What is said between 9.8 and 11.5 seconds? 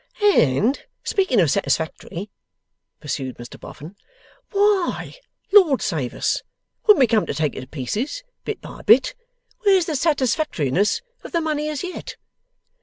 the satisfactoriness of the